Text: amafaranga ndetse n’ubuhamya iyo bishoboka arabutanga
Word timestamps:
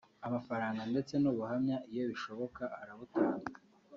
amafaranga 0.27 0.81
ndetse 0.91 1.13
n’ubuhamya 1.17 1.77
iyo 1.91 2.03
bishoboka 2.11 2.63
arabutanga 2.81 3.51